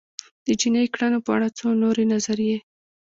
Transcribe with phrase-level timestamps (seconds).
[0.45, 2.57] د جنایي کړنو په اړه څو نورې نظریې